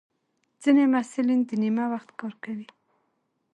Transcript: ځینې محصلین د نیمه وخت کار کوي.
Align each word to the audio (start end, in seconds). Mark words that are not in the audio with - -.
ځینې 0.61 0.83
محصلین 0.93 1.39
د 1.49 1.51
نیمه 1.63 1.85
وخت 1.93 2.09
کار 2.19 2.33
کوي. 2.43 2.67